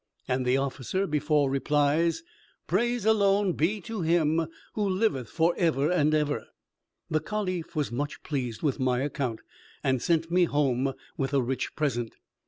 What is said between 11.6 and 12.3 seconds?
present.